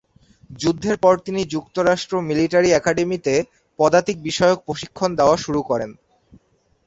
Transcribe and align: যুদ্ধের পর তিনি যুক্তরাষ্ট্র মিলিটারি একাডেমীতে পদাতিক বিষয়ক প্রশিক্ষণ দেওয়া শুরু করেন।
যুদ্ধের 0.59 0.97
পর 0.97 1.15
তিনি 1.25 1.41
যুক্তরাষ্ট্র 1.53 2.13
মিলিটারি 2.29 2.69
একাডেমীতে 2.71 3.33
পদাতিক 3.79 4.17
বিষয়ক 4.27 4.59
প্রশিক্ষণ 4.67 5.09
দেওয়া 5.19 5.35
শুরু 5.37 5.61
করেন। 5.63 5.91